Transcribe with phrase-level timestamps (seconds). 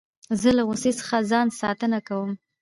[0.41, 2.31] زه له غوسې څخه ځان ساتنه کوم.